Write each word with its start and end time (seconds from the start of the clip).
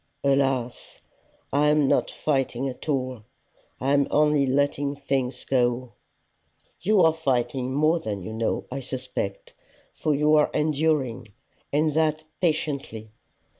"Alas! 0.23 0.97
I 1.53 1.67
am 1.67 1.87
not 1.87 2.09
fighting 2.09 2.67
at 2.67 2.89
all; 2.89 3.21
I 3.79 3.93
am 3.93 4.07
only 4.09 4.47
letting 4.47 4.95
things 4.95 5.45
go." 5.45 5.93
"You 6.81 7.01
are 7.01 7.13
fighting 7.13 7.71
more 7.75 7.99
than 7.99 8.23
you 8.23 8.33
know, 8.33 8.65
I 8.71 8.79
suspect, 8.79 9.53
for 9.93 10.15
you 10.15 10.33
are 10.37 10.49
enduring, 10.55 11.27
and 11.71 11.93
that 11.93 12.23
patiently. 12.41 13.11